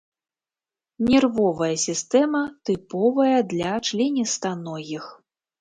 [1.09, 5.03] Нервовая сістэма тыповая для членістаногіх.